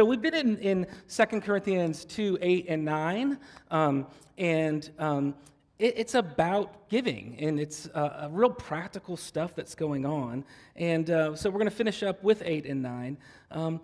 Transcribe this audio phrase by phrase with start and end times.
[0.00, 3.38] So we've been in, in 2 Corinthians 2 8 and 9,
[3.70, 4.06] um,
[4.38, 5.34] and um,
[5.78, 10.46] it, it's about giving, and it's uh, real practical stuff that's going on.
[10.74, 13.18] And uh, so we're going to finish up with 8 and 9.
[13.50, 13.82] Um,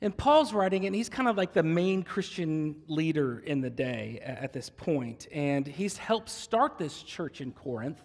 [0.00, 4.18] and Paul's writing, and he's kind of like the main Christian leader in the day
[4.22, 5.28] at this point.
[5.30, 8.00] And he's helped start this church in Corinth.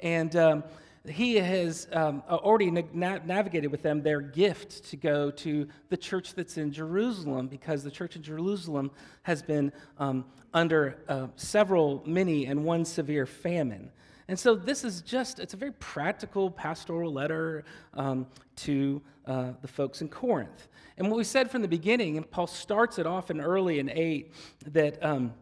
[0.00, 0.64] And um,
[1.08, 6.34] he has um, already na- navigated with them their gift to go to the church
[6.34, 8.90] that's in Jerusalem because the church in Jerusalem
[9.22, 13.90] has been um, under uh, several, many, and one severe famine.
[14.28, 18.26] And so this is just, it's a very practical pastoral letter um,
[18.56, 20.68] to uh, the folks in Corinth.
[20.98, 23.88] And what we said from the beginning, and Paul starts it off in early in
[23.90, 24.32] 8,
[24.72, 25.34] that, um,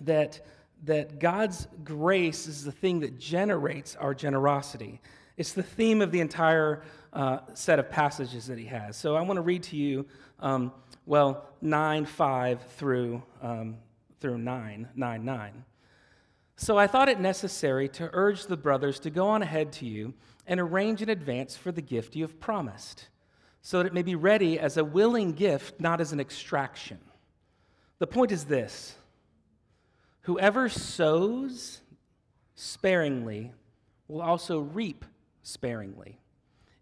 [0.00, 0.40] that
[0.86, 5.00] that God's grace is the thing that generates our generosity.
[5.36, 6.82] It's the theme of the entire
[7.12, 8.96] uh, set of passages that he has.
[8.96, 10.06] So I want to read to you,
[10.40, 10.72] um,
[11.04, 13.76] well, 9 5 through, um,
[14.20, 15.64] through 9, 9 9.
[16.56, 20.14] So I thought it necessary to urge the brothers to go on ahead to you
[20.46, 23.08] and arrange in advance for the gift you have promised,
[23.60, 26.98] so that it may be ready as a willing gift, not as an extraction.
[27.98, 28.96] The point is this
[30.26, 31.82] Whoever sows
[32.56, 33.52] sparingly
[34.08, 35.04] will also reap
[35.44, 36.18] sparingly.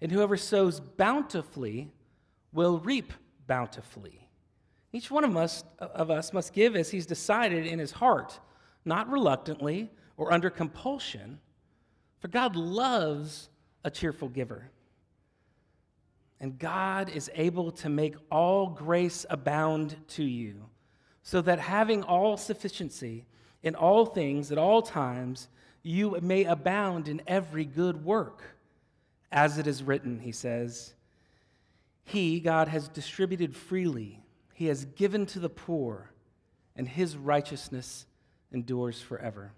[0.01, 1.91] And whoever sows bountifully
[2.55, 3.13] will reap
[3.47, 4.31] bountifully.
[4.95, 8.41] Each one of us, of us must give as he's decided in his heart,
[8.87, 11.39] not reluctantly or under compulsion,
[12.21, 13.51] for God loves
[13.85, 14.71] a cheerful giver.
[16.41, 20.65] And God is able to make all grace abound to you,
[21.23, 23.27] so that having all sufficiency
[23.65, 25.49] in all things, at all times,
[25.83, 28.43] you may abound in every good work.
[29.33, 30.93] As it is written, he says,
[32.05, 34.21] He, God, has distributed freely,
[34.53, 36.11] He has given to the poor,
[36.77, 38.07] and His righteousness
[38.53, 39.53] endures forever.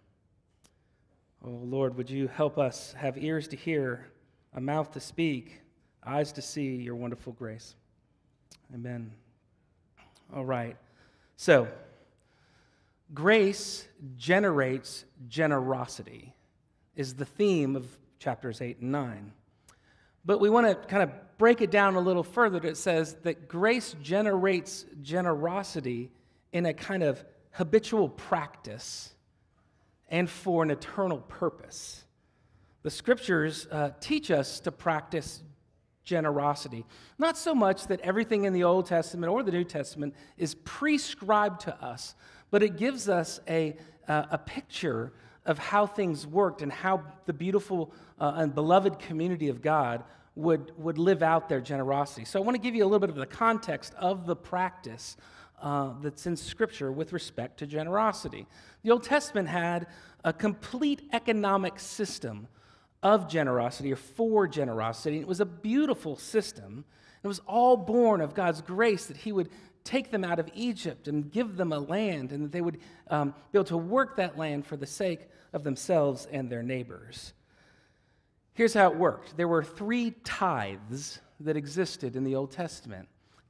[1.44, 4.06] Oh, Lord, would you help us have ears to hear,
[4.54, 5.60] a mouth to speak,
[6.04, 7.74] eyes to see your wonderful grace?
[8.72, 9.10] Amen.
[10.34, 10.76] All right.
[11.36, 11.68] So,
[13.14, 13.86] Grace
[14.16, 16.34] generates generosity,
[16.96, 17.86] is the theme of
[18.18, 19.32] chapters 8 and 9.
[20.24, 22.58] But we want to kind of break it down a little further.
[22.66, 26.10] It says that grace generates generosity
[26.52, 29.14] in a kind of habitual practice
[30.08, 32.04] and for an eternal purpose.
[32.82, 35.42] The scriptures uh, teach us to practice
[36.04, 36.86] generosity.
[37.18, 41.62] Not so much that everything in the Old Testament or the New Testament is prescribed
[41.62, 42.14] to us,
[42.50, 43.76] but it gives us a,
[44.08, 45.12] uh, a picture
[45.44, 50.02] of how things worked and how the beautiful uh, and beloved community of God
[50.34, 52.24] would, would live out their generosity.
[52.24, 55.16] So I want to give you a little bit of the context of the practice
[55.62, 58.46] uh, that's in Scripture with respect to generosity.
[58.82, 59.86] The Old Testament had
[60.24, 62.48] a complete economic system
[63.02, 65.18] of generosity or for generosity.
[65.18, 66.84] It was a beautiful system.
[67.22, 69.48] It was all born of God's grace that He would
[69.86, 73.34] take them out of Egypt and give them a land, and that they would um,
[73.52, 77.32] be able to work that land for the sake of themselves and their neighbors.
[78.52, 83.08] Here's how it worked there were three tithes that existed in the Old Testament.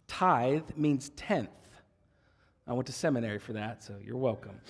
[0.08, 1.50] Tithe means tenth.
[2.68, 4.60] I went to seminary for that, so you're welcome.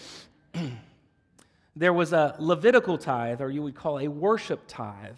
[1.77, 5.17] there was a Levitical tithe, or you would call a worship tithe,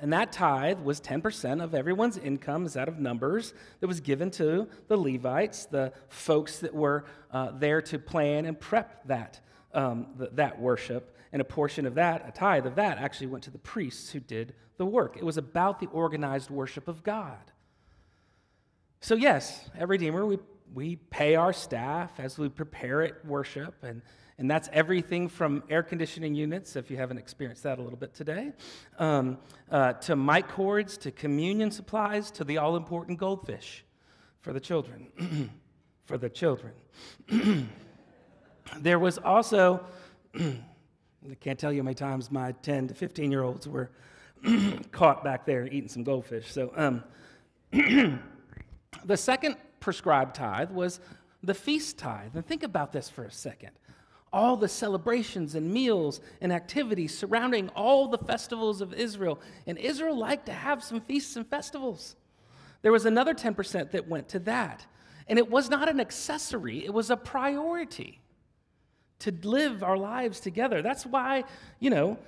[0.00, 4.30] and that tithe was 10% of everyone's income, is out of numbers, that was given
[4.32, 9.40] to the Levites, the folks that were uh, there to plan and prep that,
[9.74, 11.16] um, the, that worship.
[11.32, 14.20] And a portion of that, a tithe of that, actually went to the priests who
[14.20, 15.16] did the work.
[15.16, 17.52] It was about the organized worship of God.
[19.00, 20.38] So, yes, at Redeemer, we,
[20.74, 24.02] we pay our staff as we prepare it worship and
[24.38, 28.12] and that's everything from air conditioning units, if you haven't experienced that a little bit
[28.14, 28.52] today,
[28.98, 29.38] um,
[29.70, 33.84] uh, to mic cords, to communion supplies, to the all important goldfish
[34.40, 35.50] for the children.
[36.06, 36.72] for the children.
[38.80, 39.84] there was also,
[40.38, 43.90] I can't tell you how many times my 10 to 15 year olds were
[44.92, 46.52] caught back there eating some goldfish.
[46.52, 47.02] So, um,
[49.04, 51.00] the second prescribed tithe was
[51.42, 52.34] the feast tithe.
[52.34, 53.70] And think about this for a second
[54.36, 59.40] all the celebrations and meals and activities surrounding all the festivals of Israel.
[59.66, 62.16] And Israel liked to have some feasts and festivals.
[62.82, 64.84] There was another 10% that went to that.
[65.26, 68.20] And it was not an accessory, it was a priority
[69.20, 70.82] to live our lives together.
[70.82, 71.44] That's why,
[71.80, 72.18] you know,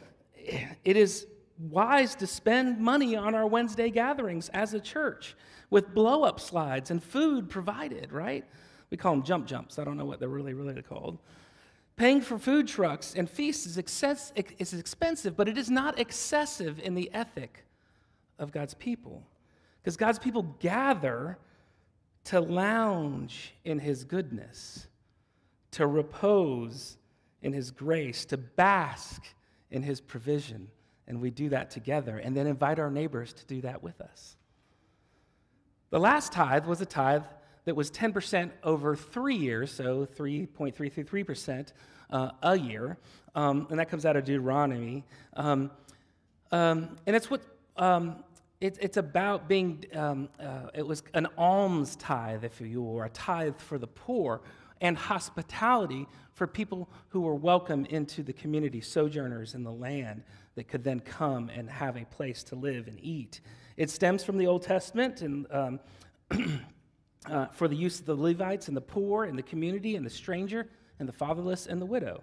[0.84, 1.26] it is
[1.58, 5.36] wise to spend money on our Wednesday gatherings as a church
[5.68, 8.46] with blow up slides and food provided, right?
[8.88, 9.78] We call them jump jumps.
[9.78, 11.18] I don't know what they're really, really called.
[11.98, 16.78] Paying for food trucks and feasts is, excess, is expensive, but it is not excessive
[16.78, 17.64] in the ethic
[18.38, 19.24] of God's people.
[19.82, 21.38] Because God's people gather
[22.24, 24.86] to lounge in His goodness,
[25.72, 26.98] to repose
[27.42, 29.24] in His grace, to bask
[29.72, 30.68] in His provision.
[31.08, 34.36] And we do that together and then invite our neighbors to do that with us.
[35.90, 37.24] The last tithe was a tithe
[37.64, 41.72] that was 10% over three years, so 3.333%
[42.10, 42.98] uh, a year.
[43.34, 45.04] Um, and that comes out of Deuteronomy.
[45.34, 45.70] Um,
[46.50, 47.42] um, and it's what
[47.76, 48.24] um,
[48.60, 53.04] it, it's about being, um, uh, it was an alms tithe, if you will, or
[53.04, 54.40] a tithe for the poor,
[54.80, 60.22] and hospitality for people who were welcome into the community, sojourners in the land
[60.54, 63.40] that could then come and have a place to live and eat.
[63.76, 65.80] It stems from the Old Testament and um,
[67.26, 70.10] uh, for the use of the Levites and the poor and the community and the
[70.10, 70.68] stranger
[70.98, 72.22] and the fatherless and the widow.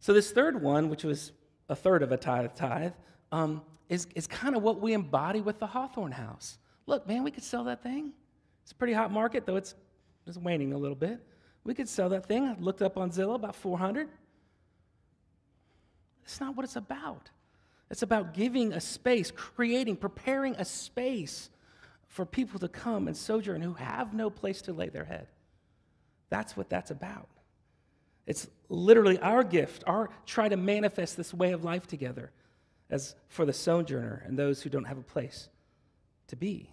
[0.00, 1.32] So, this third one, which was
[1.68, 2.92] a third of a tithe, tithe
[3.32, 6.58] um, is, is kind of what we embody with the Hawthorne House.
[6.86, 8.12] Look, man, we could sell that thing.
[8.62, 9.74] It's a pretty hot market, though it's
[10.26, 11.20] just waning a little bit.
[11.64, 12.44] We could sell that thing.
[12.44, 14.08] I looked up on Zillow, about 400.
[16.24, 17.30] It's not what it's about.
[17.90, 21.50] It's about giving a space, creating, preparing a space
[22.14, 25.26] for people to come and sojourn who have no place to lay their head.
[26.30, 27.28] That's what that's about.
[28.24, 32.30] It's literally our gift, our try to manifest this way of life together
[32.88, 35.48] as for the sojourner and those who don't have a place
[36.28, 36.70] to be.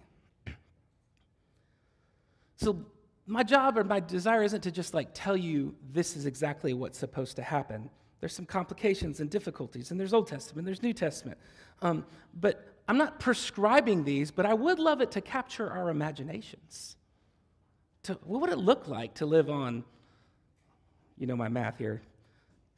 [2.54, 2.86] So,
[3.26, 6.98] my job or my desire isn't to just like tell you this is exactly what's
[6.98, 7.90] supposed to happen.
[8.20, 11.36] There's some complications and difficulties, and there's Old Testament, there's New Testament.
[11.80, 16.96] Um, but I'm not prescribing these, but I would love it to capture our imaginations.
[18.04, 19.84] To, what would it look like to live on,
[21.16, 22.02] you know my math here,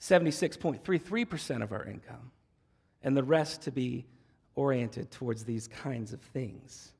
[0.00, 2.30] 76.33% of our income?
[3.04, 4.04] and the rest to be
[4.56, 6.92] oriented towards these kinds of things.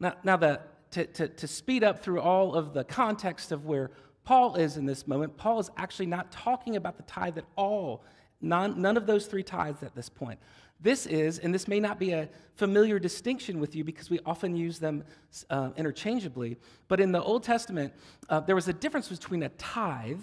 [0.00, 0.60] Now, now the,
[0.90, 3.92] to, to, to speed up through all of the context of where
[4.24, 8.02] Paul is in this moment, Paul is actually not talking about the tithe at all.
[8.40, 10.40] None, none of those three tithes at this point.
[10.80, 14.56] This is, and this may not be a familiar distinction with you because we often
[14.56, 15.04] use them
[15.50, 16.58] uh, interchangeably,
[16.88, 17.92] but in the Old Testament,
[18.28, 20.20] uh, there was a difference between a tithe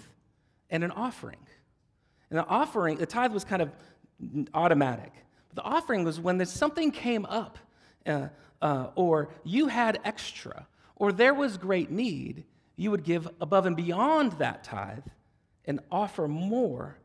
[0.70, 1.38] and an offering.
[2.30, 3.72] And the offering, the tithe was kind of
[4.54, 5.12] automatic.
[5.54, 7.58] The offering was when something came up,
[8.06, 8.28] uh,
[8.62, 10.66] uh, or you had extra,
[10.96, 12.44] or there was great need,
[12.76, 15.04] you would give above and beyond that tithe
[15.64, 16.96] and offer more.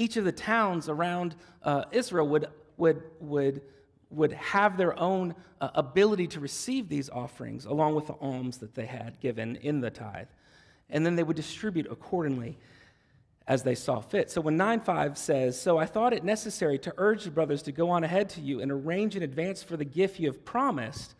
[0.00, 2.46] Each of the towns around uh, Israel would,
[2.78, 3.60] would, would,
[4.08, 8.74] would have their own uh, ability to receive these offerings along with the alms that
[8.74, 10.28] they had given in the tithe.
[10.88, 12.56] And then they would distribute accordingly
[13.46, 14.30] as they saw fit.
[14.30, 17.90] So when 9:5 says, "So I thought it necessary to urge the brothers to go
[17.90, 21.14] on ahead to you and arrange in advance for the gift you have promised,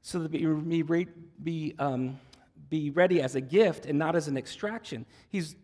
[0.00, 0.80] so that you may
[1.42, 2.18] be, um,
[2.70, 5.56] be ready as a gift and not as an extraction." He's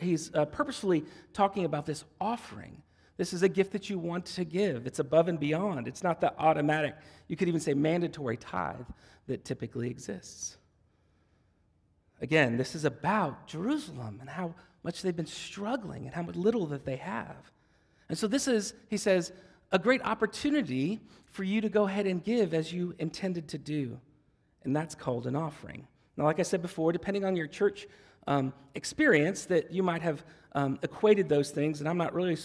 [0.00, 2.82] he's uh, purposefully talking about this offering.
[3.16, 4.86] This is a gift that you want to give.
[4.86, 5.88] It's above and beyond.
[5.88, 6.94] It's not the automatic,
[7.28, 8.86] you could even say mandatory tithe
[9.26, 10.58] that typically exists.
[12.20, 16.84] Again, this is about Jerusalem and how much they've been struggling and how little that
[16.84, 17.52] they have.
[18.08, 19.32] And so, this is, he says,
[19.72, 23.98] a great opportunity for you to go ahead and give as you intended to do.
[24.62, 25.86] And that's called an offering.
[26.16, 27.86] Now, like I said before, depending on your church
[28.26, 32.36] um, experience, that you might have um, equated those things, and I'm not really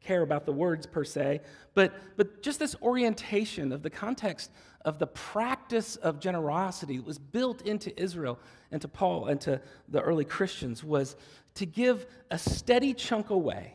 [0.00, 1.40] care about the words per se,
[1.74, 4.50] but, but just this orientation of the context
[4.84, 8.38] of the practice of generosity was built into Israel
[8.70, 11.16] and to Paul and to the early Christians was
[11.54, 13.74] to give a steady chunk away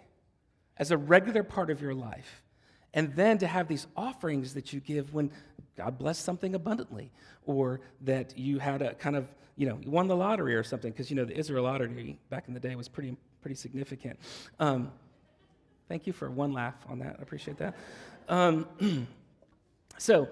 [0.78, 2.44] as a regular part of your life,
[2.94, 5.32] and then to have these offerings that you give when
[5.78, 7.12] God blessed something abundantly,
[7.46, 9.28] or that you had a kind of,
[9.62, 12.48] you know, you won the lottery or something, because, you know, the Israel lottery back
[12.48, 14.20] in the day was pretty, pretty significant.
[14.60, 14.92] Um,
[15.88, 17.18] thank you for one laugh on that.
[17.20, 17.76] I appreciate that.
[18.28, 18.68] Um,
[20.00, 20.28] so,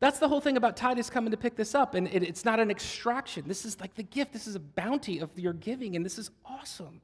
[0.00, 1.94] that's the whole thing about Titus coming to pick this up.
[1.94, 3.44] And it, it's not an extraction.
[3.48, 4.34] This is like the gift.
[4.34, 5.96] This is a bounty of your giving.
[5.96, 7.00] And this is awesome.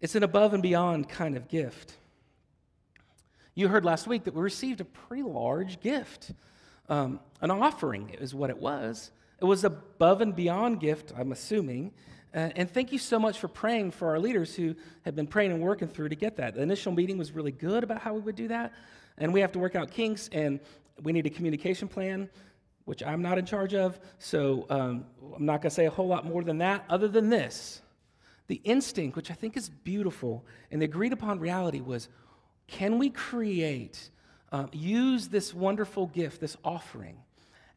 [0.00, 1.92] It's an above and beyond kind of gift.
[3.54, 6.32] You heard last week that we received a pretty large gift.
[6.88, 9.10] Um, an offering is what it was.
[9.44, 11.92] It was above and beyond gift, I'm assuming.
[12.34, 14.74] Uh, and thank you so much for praying for our leaders who
[15.04, 16.54] have been praying and working through to get that.
[16.54, 18.72] The initial meeting was really good about how we would do that.
[19.18, 20.60] And we have to work out kinks, and
[21.02, 22.30] we need a communication plan,
[22.86, 24.00] which I'm not in charge of.
[24.18, 25.04] So um,
[25.36, 27.82] I'm not going to say a whole lot more than that, other than this.
[28.46, 32.08] The instinct, which I think is beautiful, and the agreed upon reality was
[32.66, 34.08] can we create,
[34.52, 37.18] uh, use this wonderful gift, this offering,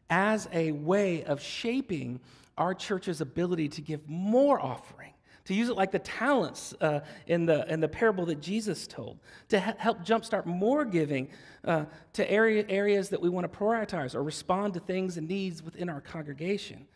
[0.09, 2.19] as a way of shaping
[2.57, 5.13] our church's ability to give more offering,
[5.45, 9.19] to use it like the talents uh, in, the, in the parable that Jesus told,
[9.49, 11.29] to ha- help jumpstart more giving
[11.63, 15.61] uh, to area, areas that we want to prioritize or respond to things and needs
[15.61, 16.87] within our congregation.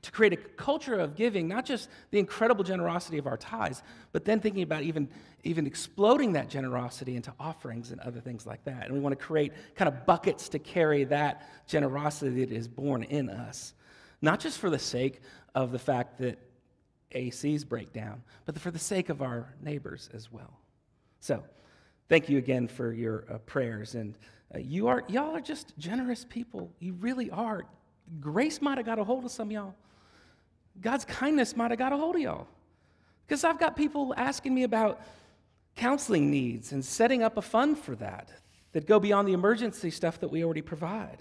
[0.00, 3.82] To create a culture of giving, not just the incredible generosity of our tithes,
[4.12, 5.08] but then thinking about even,
[5.44, 8.86] even exploding that generosity into offerings and other things like that.
[8.86, 13.02] And we want to create kind of buckets to carry that generosity that is born
[13.02, 13.74] in us
[14.22, 15.20] not just for the sake
[15.54, 16.38] of the fact that
[17.10, 20.58] ACs break down, but for the sake of our neighbors as well.
[21.20, 21.42] So,
[22.08, 23.94] thank you again for your uh, prayers.
[23.94, 24.16] And
[24.54, 26.72] uh, you are, y'all are just generous people.
[26.78, 27.64] You really are.
[28.20, 29.74] Grace might have got a hold of some of y'all.
[30.80, 32.46] God's kindness might have got a hold of y'all.
[33.26, 35.00] Because I've got people asking me about
[35.76, 38.30] counseling needs and setting up a fund for that
[38.72, 41.18] that go beyond the emergency stuff that we already provide.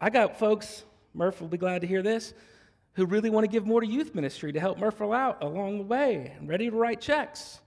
[0.00, 2.32] I got folks Murph will be glad to hear this,
[2.92, 5.84] who really want to give more to youth ministry to help Murph out along the
[5.84, 7.60] way and ready to write checks.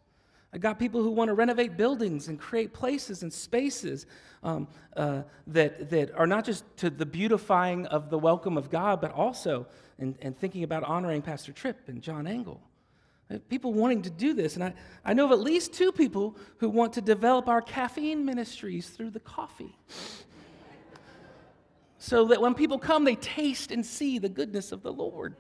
[0.54, 4.06] I got people who want to renovate buildings and create places and spaces
[4.44, 4.68] um,
[4.98, 9.12] uh, that, that are not just to the beautifying of the welcome of God, but
[9.12, 9.68] also
[9.98, 12.60] in thinking about honoring Pastor Tripp and John Engel.
[13.32, 14.56] Uh, people wanting to do this.
[14.56, 14.74] And I,
[15.06, 19.12] I know of at least two people who want to develop our caffeine ministries through
[19.12, 19.78] the coffee
[21.98, 25.36] so that when people come, they taste and see the goodness of the Lord.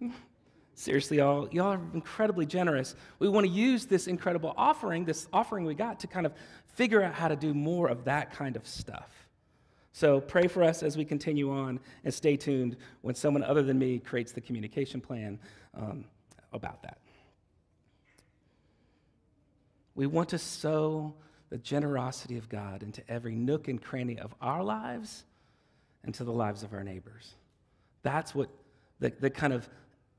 [0.78, 2.94] Seriously, y'all, y'all are incredibly generous.
[3.18, 6.32] We want to use this incredible offering, this offering we got, to kind of
[6.66, 9.10] figure out how to do more of that kind of stuff.
[9.90, 13.76] So pray for us as we continue on, and stay tuned when someone other than
[13.76, 15.40] me creates the communication plan
[15.76, 16.04] um,
[16.52, 16.98] about that.
[19.96, 21.12] We want to sow
[21.50, 25.24] the generosity of God into every nook and cranny of our lives
[26.04, 27.34] and to the lives of our neighbors.
[28.04, 28.48] That's what
[29.00, 29.68] the, the kind of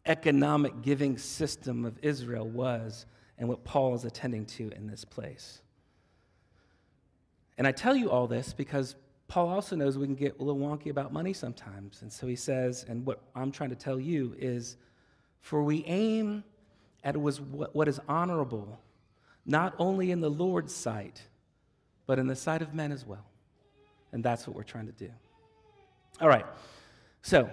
[0.06, 3.06] economic giving system of Israel was
[3.38, 5.62] and what Paul is attending to in this place.
[7.58, 8.96] And I tell you all this because
[9.28, 12.02] Paul also knows we can get a little wonky about money sometimes.
[12.02, 14.78] And so he says, and what I'm trying to tell you is,
[15.42, 16.44] for we aim
[17.04, 18.80] at what is honorable
[19.46, 21.22] not only in the Lord's sight,
[22.06, 23.26] but in the sight of men as well.
[24.12, 25.10] And that's what we're trying to do.
[26.20, 26.46] All right,
[27.22, 27.50] so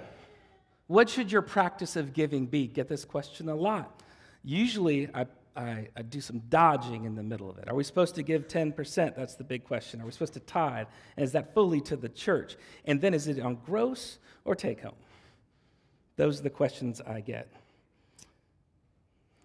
[0.86, 2.66] what should your practice of giving be?
[2.66, 4.02] Get this question a lot.
[4.44, 5.26] Usually, I,
[5.56, 7.68] I, I, do some dodging in the middle of it.
[7.68, 9.16] Are we supposed to give 10%?
[9.16, 10.00] That's the big question.
[10.00, 10.86] Are we supposed to tithe?
[11.16, 12.56] And is that fully to the church?
[12.84, 14.94] And then is it on gross or take home?
[16.16, 17.48] Those are the questions I get.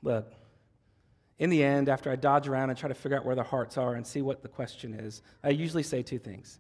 [0.03, 0.31] Look,
[1.39, 3.77] in the end, after I dodge around and try to figure out where the hearts
[3.77, 6.60] are and see what the question is, I usually say two things.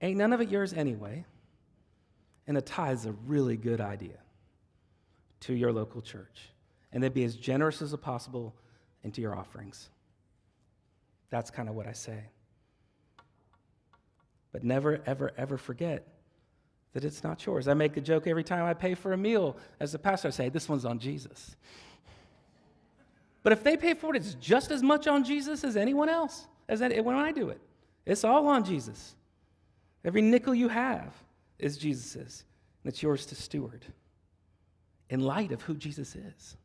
[0.00, 1.26] Ain't none of it yours anyway,
[2.46, 4.18] and a tithe is a really good idea
[5.40, 6.50] to your local church.
[6.92, 8.54] And then be as generous as possible
[9.02, 9.88] into your offerings.
[11.30, 12.20] That's kind of what I say.
[14.52, 16.06] But never, ever, ever forget
[16.94, 17.68] that it's not yours.
[17.68, 20.28] I make a joke every time I pay for a meal as a pastor.
[20.28, 21.56] I say, This one's on Jesus.
[23.42, 26.46] But if they pay for it, it's just as much on Jesus as anyone else,
[26.68, 27.60] as when I do it.
[28.06, 29.14] It's all on Jesus.
[30.04, 31.12] Every nickel you have
[31.58, 32.44] is Jesus's,
[32.82, 33.84] and it's yours to steward
[35.08, 36.56] in light of who Jesus is.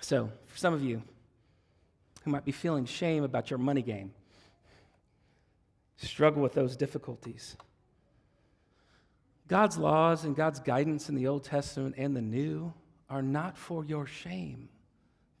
[0.00, 1.02] So, for some of you
[2.22, 4.12] who might be feeling shame about your money game,
[5.96, 7.56] struggle with those difficulties.
[9.46, 12.72] God's laws and God's guidance in the Old Testament and the New
[13.08, 14.68] are not for your shame,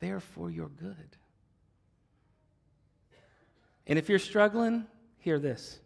[0.00, 1.16] they are for your good.
[3.86, 4.86] And if you're struggling,
[5.18, 5.78] hear this.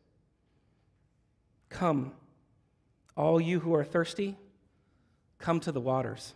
[1.68, 2.12] Come,
[3.16, 4.36] all you who are thirsty,
[5.38, 6.34] come to the waters.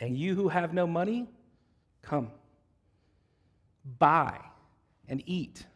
[0.00, 1.26] And you who have no money,
[2.02, 2.30] come.
[3.98, 4.38] Buy
[5.08, 5.66] and eat.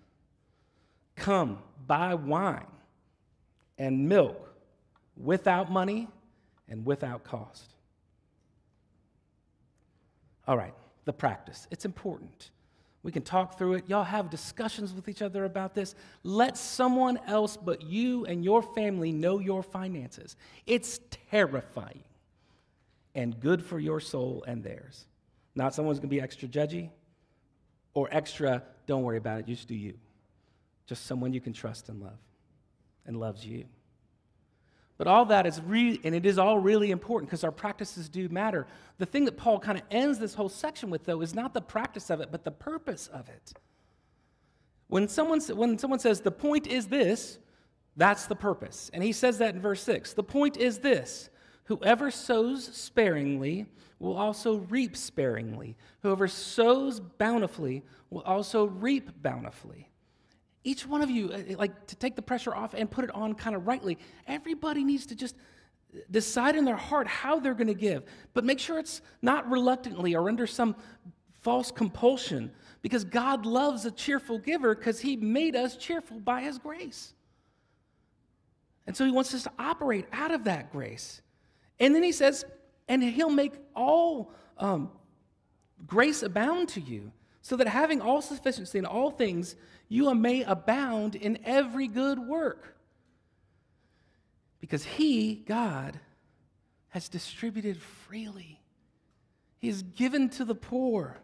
[1.16, 2.66] Come, buy wine
[3.78, 4.54] and milk
[5.16, 6.08] without money
[6.68, 7.74] and without cost.
[10.46, 11.66] All right, the practice.
[11.70, 12.50] It's important.
[13.02, 13.88] We can talk through it.
[13.88, 15.94] Y'all have discussions with each other about this.
[16.22, 20.36] Let someone else but you and your family know your finances.
[20.66, 22.04] It's terrifying
[23.14, 25.06] and good for your soul and theirs.
[25.54, 26.90] Not someone's going to be extra judgy
[27.94, 29.94] or extra, don't worry about it, just do you.
[30.86, 32.18] Just someone you can trust and love
[33.06, 33.64] and loves you.
[35.02, 38.28] But all that is really, and it is all really important because our practices do
[38.28, 38.68] matter.
[38.98, 41.60] The thing that Paul kind of ends this whole section with, though, is not the
[41.60, 43.52] practice of it, but the purpose of it.
[44.86, 47.40] When someone, when someone says, the point is this,
[47.96, 48.92] that's the purpose.
[48.94, 50.12] And he says that in verse 6.
[50.12, 51.30] The point is this
[51.64, 53.66] whoever sows sparingly
[53.98, 59.88] will also reap sparingly, whoever sows bountifully will also reap bountifully.
[60.64, 63.34] Each one of you, uh, like to take the pressure off and put it on
[63.34, 65.36] kind of rightly, everybody needs to just
[66.10, 70.14] decide in their heart how they're going to give, but make sure it's not reluctantly
[70.14, 70.74] or under some
[71.42, 72.50] false compulsion
[72.80, 77.14] because God loves a cheerful giver because he made us cheerful by his grace.
[78.86, 81.20] And so he wants us to operate out of that grace.
[81.78, 82.44] And then he says,
[82.88, 84.90] and he'll make all um,
[85.86, 89.56] grace abound to you, so that having all sufficiency in all things,
[89.88, 92.76] you may abound in every good work.
[94.60, 95.98] Because He, God,
[96.90, 98.60] has distributed freely.
[99.58, 101.18] He has given to the poor,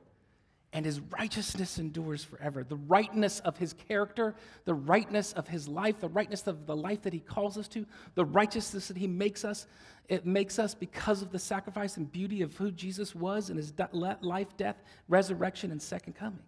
[0.73, 2.65] and His righteousness endures forever.
[2.65, 4.35] The rightness of His character,
[4.65, 7.87] the rightness of His life, the rightness of the life that He calls us to,
[8.15, 9.67] the righteousness that He makes us,
[10.09, 13.73] it makes us because of the sacrifice and beauty of who Jesus was and His
[13.93, 16.43] life, death, resurrection, and second coming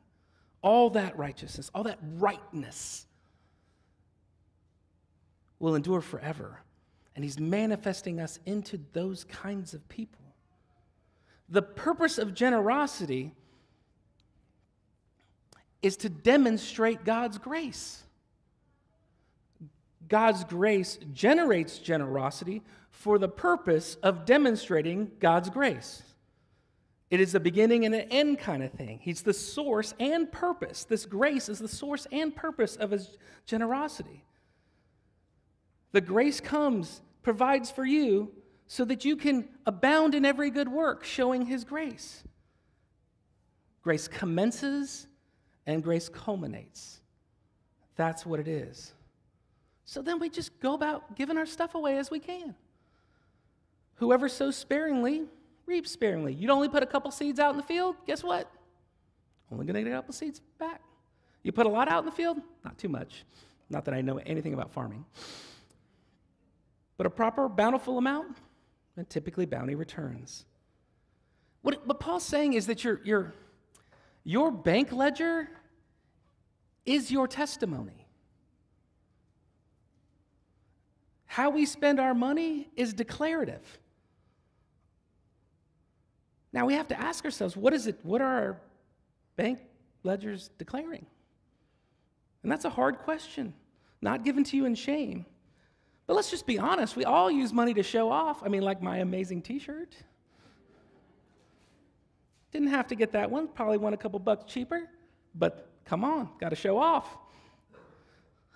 [0.63, 3.07] all that righteousness, all that rightness
[5.59, 6.61] will endure forever.
[7.15, 10.21] And he's manifesting us into those kinds of people.
[11.49, 13.33] The purpose of generosity
[15.83, 18.03] is to demonstrate God's grace.
[20.09, 26.03] God's grace generates generosity for the purpose of demonstrating God's grace.
[27.11, 29.01] It is a beginning and an end kind of thing.
[29.03, 30.85] He's the source and purpose.
[30.85, 34.25] This grace is the source and purpose of his generosity.
[35.93, 38.33] The grace comes, provides for you
[38.69, 42.23] so that you can abound in every good work, showing his grace.
[43.83, 45.09] Grace commences
[45.67, 47.01] and grace culminates.
[47.97, 48.93] That's what it is.
[49.85, 52.55] So then we just go about giving our stuff away as we can.
[53.97, 55.25] Whoever sows sparingly,
[55.67, 56.33] reap sparingly.
[56.33, 58.51] You'd only put a couple seeds out in the field, guess what?
[59.53, 60.81] Only to get a couple seeds back.
[61.43, 63.25] You put a lot out in the field, not too much.
[63.69, 65.05] Not that I know anything about farming.
[66.97, 68.37] But a proper bountiful amount,
[68.97, 70.45] and typically bounty returns.
[71.63, 73.35] What, what Paul's saying is that your, your,
[74.25, 75.49] your bank ledger
[76.85, 78.07] is your testimony.
[81.27, 83.79] How we spend our money is declarative.
[86.53, 88.61] Now we have to ask ourselves what is it, what are our
[89.37, 89.61] bank
[90.03, 91.07] ledgers declaring?
[92.43, 93.55] And that's a hard question,
[94.01, 95.27] not given to you in shame.
[96.07, 98.43] But let's just be honest, we all use money to show off.
[98.43, 99.95] I mean, like my amazing t shirt.
[102.53, 104.89] Didn't have to get that one, probably went a couple bucks cheaper,
[105.35, 107.07] but come on, got to show off.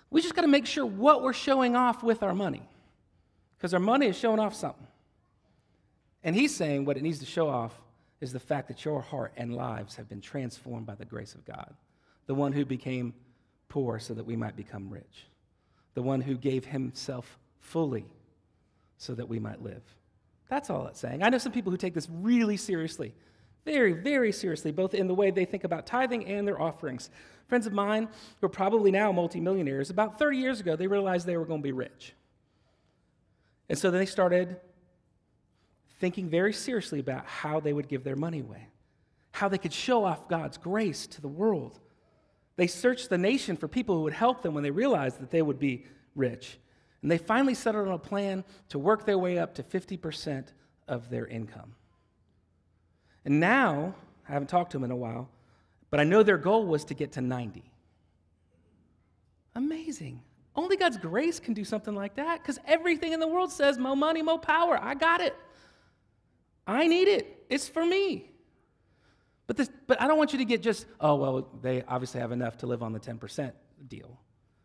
[0.09, 2.67] We just got to make sure what we're showing off with our money,
[3.57, 4.87] because our money is showing off something.
[6.23, 7.73] And he's saying what it needs to show off
[8.19, 11.45] is the fact that your heart and lives have been transformed by the grace of
[11.45, 11.73] God,
[12.25, 13.13] the one who became
[13.69, 15.27] poor so that we might become rich,
[15.93, 18.05] the one who gave himself fully
[18.97, 19.83] so that we might live.
[20.49, 21.23] That's all it's saying.
[21.23, 23.13] I know some people who take this really seriously,
[23.65, 27.09] very, very seriously, both in the way they think about tithing and their offerings.
[27.47, 28.07] Friends of mine
[28.39, 31.67] who are probably now multimillionaires, about 30 years ago, they realized they were going to
[31.67, 32.13] be rich.
[33.67, 34.57] And so they started
[35.99, 38.67] thinking very seriously about how they would give their money away,
[39.31, 41.79] how they could show off God's grace to the world.
[42.57, 45.41] They searched the nation for people who would help them when they realized that they
[45.41, 46.59] would be rich.
[47.01, 50.47] And they finally settled on a plan to work their way up to 50%
[50.87, 51.75] of their income.
[53.25, 53.95] And now,
[54.29, 55.29] I haven't talked to them in a while,
[55.89, 57.63] but I know their goal was to get to 90.
[59.55, 60.21] Amazing.
[60.55, 63.97] Only God's grace can do something like that because everything in the world says, more
[63.97, 64.79] money, more power.
[64.81, 65.35] I got it.
[66.67, 67.45] I need it.
[67.49, 68.29] It's for me.
[69.47, 72.31] But, this, but I don't want you to get just, oh, well, they obviously have
[72.31, 73.51] enough to live on the 10%
[73.87, 74.19] deal.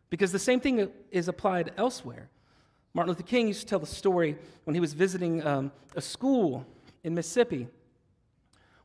[0.08, 2.30] Because the same thing is applied elsewhere.
[2.94, 6.66] Martin Luther King used to tell the story when he was visiting um, a school
[7.04, 7.68] in Mississippi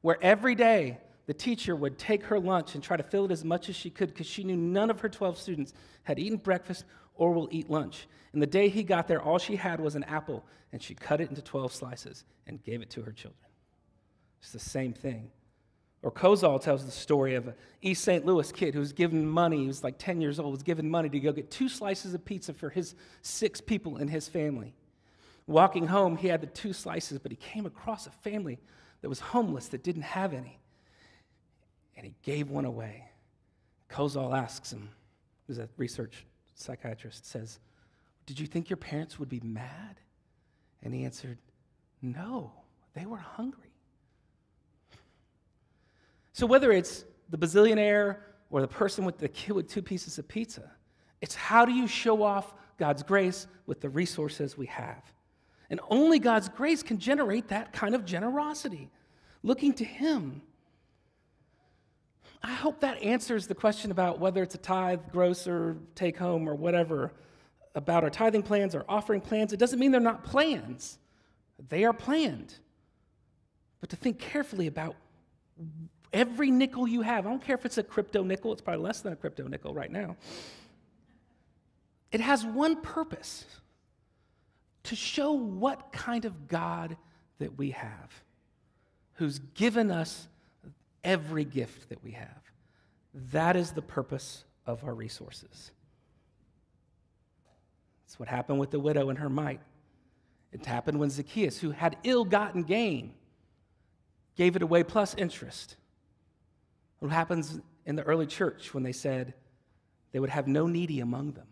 [0.06, 3.44] where every day the teacher would take her lunch and try to fill it as
[3.44, 6.86] much as she could because she knew none of her 12 students had eaten breakfast
[7.16, 8.08] or will eat lunch.
[8.32, 11.22] And the day he got there, all she had was an apple, and she cut
[11.22, 13.50] it into 12 slices and gave it to her children.
[14.44, 15.32] It's the same thing.
[16.04, 18.28] Or Kozol tells the story of an East St.
[18.28, 21.10] Louis kid who was given money, he was like 10 years old, was given money
[21.10, 24.76] to go get two slices of pizza for his six people in his family.
[25.48, 28.60] Walking home, he had the two slices, but he came across a family
[29.02, 30.60] that was homeless that didn't have any.
[31.98, 33.06] And he gave one away.
[33.90, 34.90] Kozol asks him,
[35.48, 37.60] who's a research psychiatrist, says,
[38.26, 40.00] Did you think your parents would be mad?
[40.84, 41.38] And he answered,
[42.02, 42.52] No,
[42.94, 43.72] they were hungry.
[46.34, 48.18] So whether it's the bazillionaire
[48.50, 50.70] or the person with the kid with two pieces of pizza,
[51.22, 55.02] it's how do you show off God's grace with the resources we have?
[55.70, 58.90] And only God's grace can generate that kind of generosity,
[59.44, 60.42] looking to Him.
[62.44, 66.48] I hope that answers the question about whether it's a tithe, gross, or take home,
[66.48, 67.12] or whatever,
[67.74, 69.52] about our tithing plans or offering plans.
[69.54, 71.00] It doesn't mean they're not plans,
[71.70, 72.54] they are planned.
[73.82, 74.96] But to think carefully about
[76.16, 79.02] Every nickel you have, I don't care if it's a crypto nickel, it's probably less
[79.02, 80.16] than a crypto nickel right now.
[82.14, 83.44] It has one purpose
[84.86, 86.98] to show what kind of God
[87.40, 88.24] that we have,
[89.14, 90.28] who's given us
[91.04, 92.42] every gift that we have.
[93.32, 95.72] That is the purpose of our resources.
[98.06, 99.62] It's what happened with the widow and her mite.
[100.52, 103.14] It happened when Zacchaeus, who had ill gotten gain,
[104.36, 105.76] gave it away plus interest.
[107.00, 109.34] What happens in the early church when they said
[110.12, 111.48] they would have no needy among them?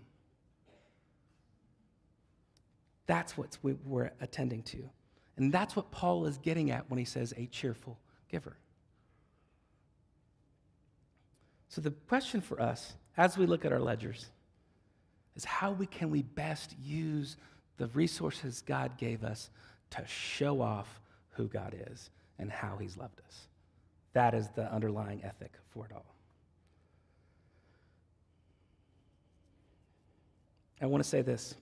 [3.05, 4.89] That's what we're attending to.
[5.37, 7.97] And that's what Paul is getting at when he says a cheerful
[8.29, 8.55] giver.
[11.69, 14.27] So the question for us as we look at our ledgers
[15.35, 17.37] is how we can we best use
[17.77, 19.49] the resources God gave us
[19.91, 23.47] to show off who God is and how he's loved us.
[24.13, 26.05] That is the underlying ethic for it all.
[30.81, 31.55] I want to say this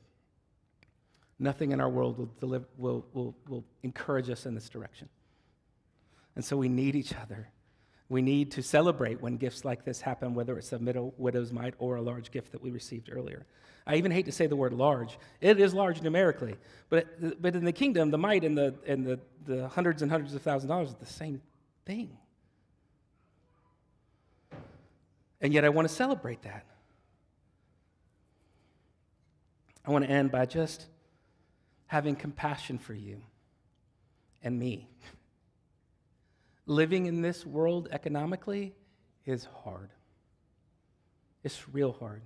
[1.42, 5.10] nothing in our world will, deliver, will, will, will encourage us in this direction.
[6.36, 7.50] And so we need each other.
[8.10, 11.74] We need to celebrate when gifts like this happen, whether it's a middle widow's mite
[11.80, 13.46] or a large gift that we received earlier.
[13.88, 15.18] I even hate to say the word large.
[15.40, 16.56] It is large numerically,
[16.90, 20.36] but, but in the kingdom, the mite and the, and the, the hundreds and hundreds
[20.36, 21.42] of thousands of dollars is the same
[21.86, 22.16] thing.
[25.42, 26.66] And yet I want to celebrate that.
[29.84, 30.86] I want to end by just
[31.92, 33.22] having compassion for you
[34.42, 34.88] and me.
[36.66, 38.74] Living in this world economically
[39.26, 39.90] is hard.
[41.44, 42.22] It's real hard.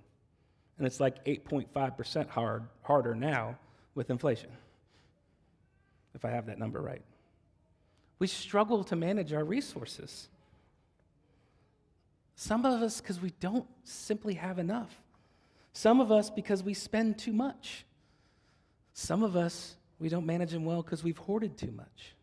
[0.78, 3.58] And it's like 8.5% hard, harder now
[3.96, 4.52] with inflation,
[6.14, 7.02] if I have that number right.
[8.20, 10.30] We struggle to manage our resources.
[12.36, 15.02] Some of us because we don't simply have enough.
[15.74, 17.84] Some of us because we spend too much.
[18.98, 22.16] Some of us, we don't manage them well because we've hoarded too much.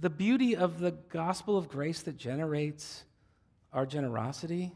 [0.00, 3.04] The beauty of the gospel of grace that generates
[3.70, 4.72] our generosity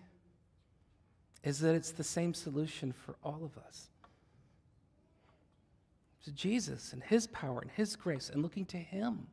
[1.43, 3.89] is that it's the same solution for all of us.
[6.25, 9.29] To Jesus and his power and his grace and looking to him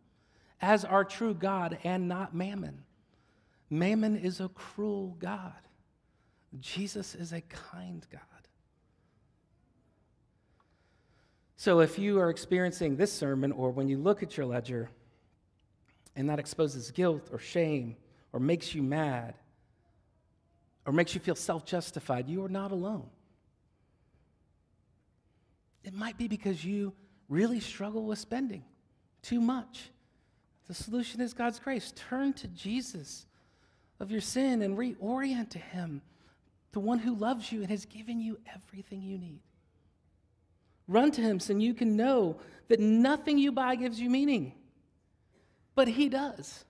[0.62, 2.84] as our true God and not mammon.
[3.70, 5.52] Mammon is a cruel God.
[6.62, 8.22] Jesus is a kind God.
[11.56, 14.90] So if you are experiencing this sermon, or when you look at your ledger
[16.16, 17.96] and that exposes guilt or shame
[18.32, 19.36] or makes you mad
[20.86, 23.08] or makes you feel self justified, you are not alone.
[25.84, 26.94] It might be because you
[27.30, 28.64] really struggle with spending
[29.22, 29.90] too much.
[30.68, 31.94] The solution is God's grace.
[31.96, 33.26] Turn to Jesus
[34.00, 36.02] of your sin and reorient to Him,
[36.72, 39.42] the one who loves you and has given you everything you need.
[40.88, 44.54] Run to Him so you can know that nothing you buy gives you meaning,
[45.76, 46.66] but He does.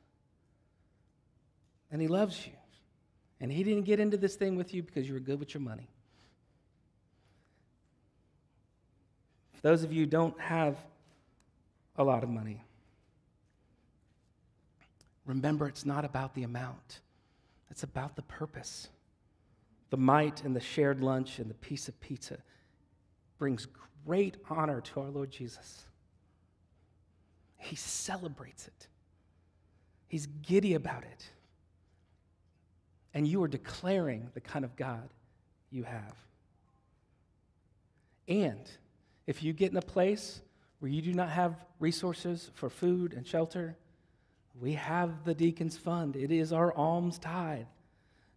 [1.92, 2.54] And He loves you.
[3.40, 5.62] And He didn't get into this thing with you because you were good with your
[5.62, 5.90] money.
[9.54, 10.78] For those of you who don't have
[11.96, 12.64] a lot of money,
[15.26, 17.02] remember it's not about the amount.
[17.70, 18.90] It's about the purpose.
[19.90, 22.38] The mite and the shared lunch and the piece of pizza
[23.38, 23.68] brings
[24.06, 25.84] great honor to our Lord Jesus.
[27.58, 28.88] He celebrates it,
[30.08, 31.30] He's giddy about it.
[33.16, 35.08] And you are declaring the kind of God
[35.70, 36.16] you have.
[38.28, 38.72] And
[39.28, 40.42] if you get in a place
[40.80, 43.78] where you do not have resources for food and shelter,
[44.60, 46.16] we have the Deacons Fund.
[46.16, 47.66] It is our alms tithe.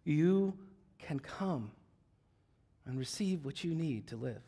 [0.03, 0.53] You
[0.99, 1.71] can come
[2.85, 4.41] and receive what you need to live.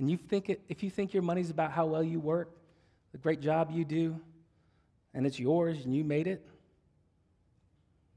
[0.00, 2.50] And you think it, if you think your money's about how well you work,
[3.12, 4.18] the great job you do,
[5.12, 6.44] and it's yours and you made it,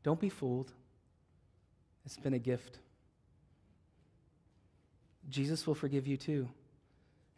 [0.02, 0.72] don't be fooled.
[2.06, 2.80] It's been a gift.
[5.30, 6.48] Jesus will forgive you too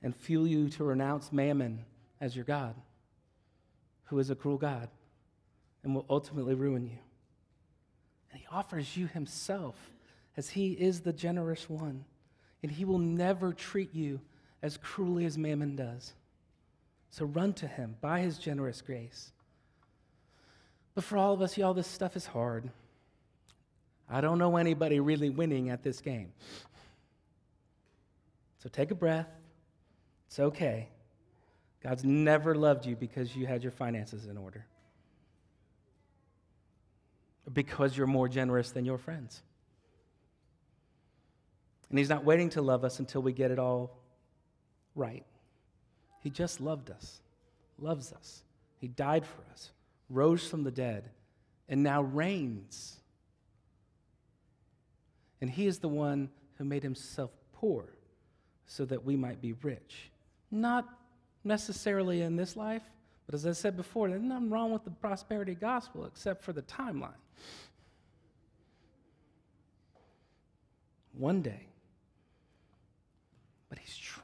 [0.03, 1.83] and fuel you to renounce mammon
[2.21, 2.75] as your God,
[4.05, 4.89] who is a cruel God
[5.83, 6.97] and will ultimately ruin you.
[8.31, 9.75] And he offers you himself
[10.37, 12.05] as he is the generous one,
[12.61, 14.19] and he will never treat you
[14.65, 16.13] as cruelly as mammon does.
[17.11, 19.31] So run to him by his generous grace.
[20.95, 22.71] But for all of us, y'all, this stuff is hard.
[24.09, 26.33] I don't know anybody really winning at this game.
[28.57, 29.27] So take a breath.
[30.25, 30.89] It's okay.
[31.83, 34.65] God's never loved you because you had your finances in order,
[37.53, 39.43] because you're more generous than your friends.
[41.91, 43.99] And He's not waiting to love us until we get it all
[44.95, 45.25] right.
[46.21, 47.21] He just loved us,
[47.79, 48.43] loves us.
[48.79, 49.71] He died for us,
[50.09, 51.09] rose from the dead,
[51.69, 52.97] and now reigns.
[55.41, 57.85] And He is the one who made Himself poor
[58.65, 60.09] so that we might be rich.
[60.49, 60.87] Not
[61.43, 62.83] necessarily in this life,
[63.25, 66.61] but as I said before, there's nothing wrong with the prosperity gospel except for the
[66.63, 67.11] timeline.
[71.17, 71.67] One day.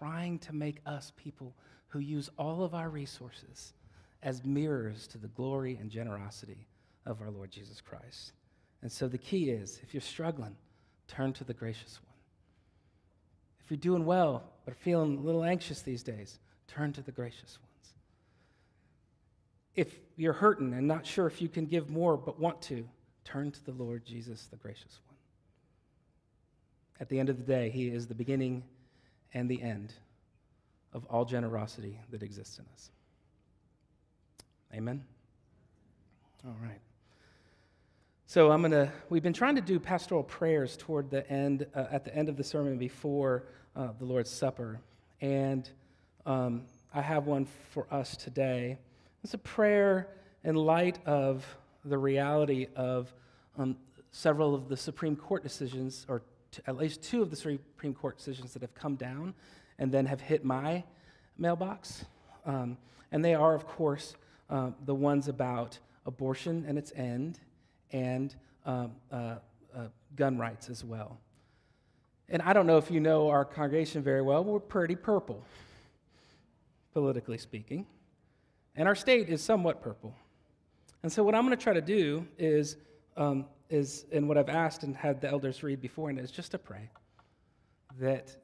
[0.01, 1.53] Trying to make us people
[1.89, 3.73] who use all of our resources
[4.23, 6.65] as mirrors to the glory and generosity
[7.05, 8.31] of our Lord Jesus Christ.
[8.81, 10.55] And so the key is if you're struggling,
[11.07, 12.15] turn to the gracious one
[13.63, 17.59] If you're doing well but feeling a little anxious these days, turn to the gracious
[17.61, 17.93] ones.
[19.75, 22.87] If you're hurting and not sure if you can give more but want to,
[23.23, 25.17] turn to the Lord Jesus, the gracious one.
[26.99, 28.63] At the end of the day, He is the beginning
[29.33, 29.93] and the end
[30.93, 32.91] of all generosity that exists in us.
[34.73, 35.03] Amen?
[36.45, 36.79] All right.
[38.25, 42.05] So I'm to, we've been trying to do pastoral prayers toward the end, uh, at
[42.05, 43.43] the end of the sermon before
[43.75, 44.79] uh, the Lord's Supper.
[45.19, 45.69] And
[46.25, 46.63] um,
[46.93, 48.77] I have one for us today.
[49.23, 50.07] It's a prayer
[50.43, 51.45] in light of
[51.83, 53.13] the reality of
[53.57, 53.75] um,
[54.11, 56.21] several of the Supreme Court decisions, or
[56.67, 59.33] at least two of the Supreme Court decisions that have come down
[59.79, 60.83] and then have hit my
[61.37, 62.05] mailbox.
[62.45, 62.77] Um,
[63.11, 64.15] and they are, of course,
[64.49, 67.39] uh, the ones about abortion and its end
[67.91, 68.35] and
[68.65, 69.35] um, uh,
[69.75, 71.19] uh, gun rights as well.
[72.29, 75.43] And I don't know if you know our congregation very well, but we're pretty purple,
[76.93, 77.85] politically speaking.
[78.75, 80.15] And our state is somewhat purple.
[81.03, 82.77] And so, what I'm going to try to do is,
[83.17, 86.51] um, is, and what I've asked and had the elders read before, and is just
[86.51, 86.89] to pray
[87.99, 88.35] that,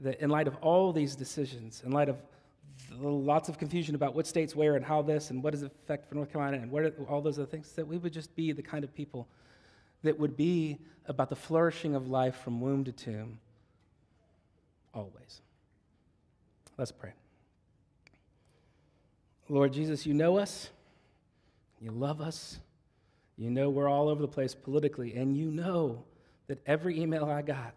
[0.00, 2.16] that in light of all these decisions, in light of
[3.00, 6.08] lots of confusion about what states where and how this and what does it affect
[6.08, 8.62] for North Carolina and what all those other things, that we would just be the
[8.62, 9.26] kind of people
[10.02, 13.38] that would be about the flourishing of life from womb to tomb,
[14.94, 15.40] always.
[16.76, 17.12] Let's pray.
[19.48, 20.70] Lord Jesus, you know us,
[21.80, 22.58] you love us,
[23.36, 26.04] you know we're all over the place politically, and you know
[26.46, 27.74] that every email I got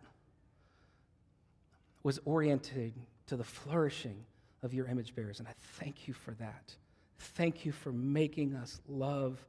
[2.04, 2.94] was oriented
[3.28, 4.24] to the flourishing
[4.64, 5.40] of your image bearers.
[5.40, 6.76] And I thank you for that.
[7.18, 9.44] Thank you for making us love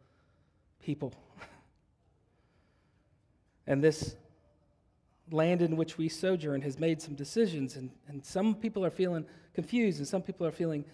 [0.83, 1.14] people.
[3.66, 4.16] And this
[5.31, 9.25] land in which we sojourn has made some decisions, and, and some people are feeling
[9.55, 10.85] confused, and some people are feeling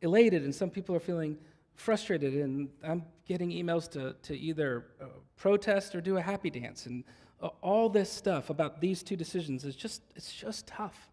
[0.00, 1.36] elated, and some people are feeling
[1.74, 2.34] frustrated.
[2.34, 5.06] And I'm getting emails to, to either uh,
[5.36, 6.86] protest or do a happy dance.
[6.86, 7.04] And
[7.40, 11.10] uh, all this stuff about these two decisions is just, it's just tough.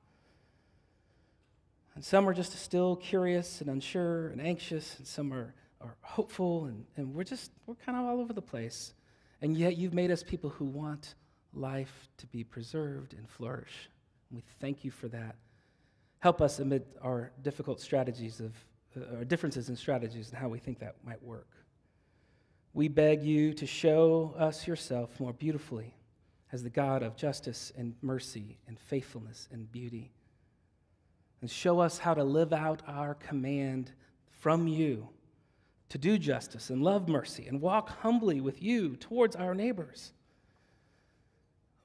[1.96, 6.66] And some are just still curious and unsure and anxious, and some are, are hopeful,
[6.66, 8.94] and, and we're just, we're kind of all over the place.
[9.42, 11.16] And yet you've made us people who want
[11.54, 13.90] life to be preserved and flourish.
[14.30, 15.36] And we thank you for that.
[16.20, 18.54] Help us amid our difficult strategies of,
[18.96, 21.48] uh, our differences in strategies and how we think that might work.
[22.74, 25.94] We beg you to show us yourself more beautifully
[26.52, 30.12] as the God of justice and mercy and faithfulness and beauty.
[31.42, 33.92] And show us how to live out our command
[34.30, 35.10] from you
[35.90, 40.14] to do justice and love mercy and walk humbly with you towards our neighbors.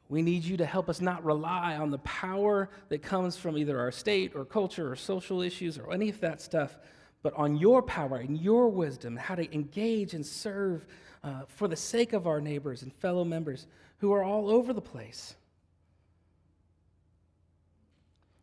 [0.09, 3.81] We need you to help us not rely on the power that comes from either
[3.81, 6.79] our state or culture or social issues or any of that stuff,
[7.26, 10.86] but on your power and your wisdom, how to engage and serve
[11.24, 13.66] uh, for the sake of our neighbors and fellow members
[13.98, 15.34] who are all over the place.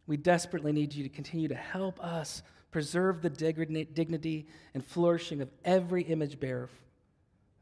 [0.05, 5.49] We desperately need you to continue to help us preserve the dignity and flourishing of
[5.63, 6.67] every image bearer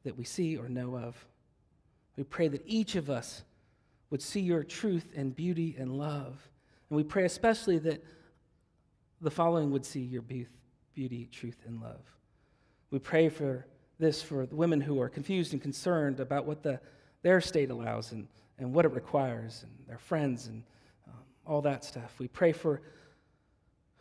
[0.03, 1.23] that we see or know of.
[2.17, 3.43] We pray that each of us
[4.09, 6.49] would see your truth and beauty and love.
[6.89, 8.03] And we pray especially that
[9.21, 10.49] the following would see your beauty,
[11.31, 12.01] truth, and love.
[12.89, 13.65] We pray for
[13.99, 16.79] this for the women who are confused and concerned about what the,
[17.21, 18.27] their state allows and,
[18.57, 20.63] and what it requires, and their friends and
[21.07, 22.15] um, all that stuff.
[22.19, 22.81] We pray for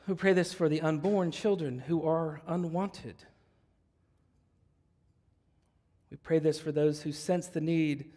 [0.06, 3.14] we pray this for the unborn children who are unwanted.
[6.10, 8.10] We pray this for those who sense the need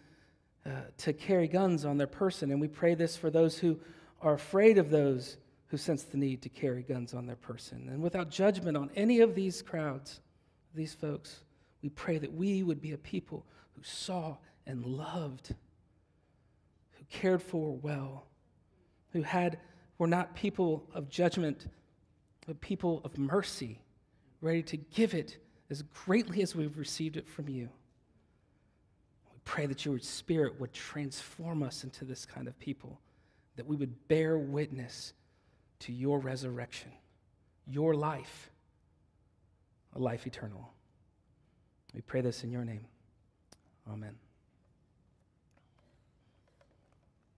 [0.66, 3.80] uh, to carry guns on their person, and we pray this for those who
[4.22, 5.38] are afraid of those
[5.74, 7.90] who sense the need to carry guns on their person.
[7.90, 10.22] And without judgment on any of these crowds,
[10.76, 11.40] these folks,
[11.82, 13.44] we pray that we would be a people
[13.76, 15.56] who saw and loved,
[16.92, 18.28] who cared for well,
[19.14, 19.58] who had
[19.98, 21.66] were not people of judgment
[22.46, 23.82] but people of mercy,
[24.42, 25.40] ready to give it
[25.72, 27.68] as greatly as we've received it from you.
[29.34, 33.00] We pray that your Spirit would transform us into this kind of people,
[33.56, 35.14] that we would bear witness
[35.84, 36.92] to your resurrection,
[37.68, 38.50] your life,
[39.96, 40.72] a life eternal.
[41.94, 42.86] We pray this in your name.
[43.92, 44.16] Amen.